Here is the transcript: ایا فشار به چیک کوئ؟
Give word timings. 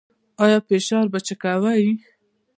ایا 0.43 0.57
فشار 0.67 1.05
به 1.11 1.19
چیک 1.27 1.39
کوئ؟ 1.43 1.87